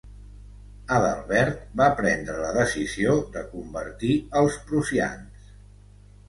Adalbert 0.93 1.67
va 1.81 1.89
prendre 1.99 2.37
la 2.45 2.49
decisió 2.55 3.13
de 3.37 3.45
convertir 3.53 4.11
els 4.43 4.59
prussians. 4.71 5.55